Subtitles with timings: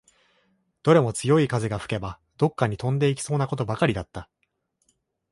[0.81, 4.31] どれも強い風が吹けば、どっかに飛んでいきそうなことばかりだった